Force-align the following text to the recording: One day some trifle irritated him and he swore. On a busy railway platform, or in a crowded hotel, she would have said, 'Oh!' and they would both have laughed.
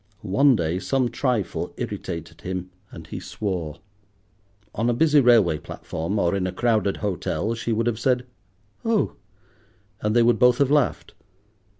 One 0.31 0.55
day 0.55 0.79
some 0.79 1.09
trifle 1.09 1.75
irritated 1.77 2.41
him 2.41 2.71
and 2.91 3.05
he 3.05 3.19
swore. 3.19 3.77
On 4.73 4.89
a 4.89 4.95
busy 4.95 5.21
railway 5.21 5.59
platform, 5.59 6.17
or 6.17 6.33
in 6.33 6.47
a 6.47 6.51
crowded 6.51 6.97
hotel, 7.05 7.53
she 7.53 7.71
would 7.71 7.85
have 7.85 7.99
said, 7.99 8.25
'Oh!' 8.83 9.13
and 10.01 10.15
they 10.15 10.23
would 10.23 10.39
both 10.39 10.57
have 10.57 10.71
laughed. 10.71 11.13